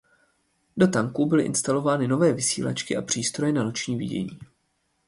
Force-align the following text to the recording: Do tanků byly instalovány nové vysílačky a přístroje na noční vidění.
Do 0.77 0.87
tanků 0.87 1.25
byly 1.25 1.43
instalovány 1.43 2.07
nové 2.07 2.33
vysílačky 2.33 2.97
a 2.97 3.01
přístroje 3.01 3.53
na 3.53 3.63
noční 3.63 3.97
vidění. 3.97 4.39